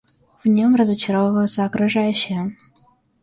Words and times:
В 0.43 0.47
нем 0.47 0.73
разочаровываются 0.73 1.63
окружающие. 1.63 2.57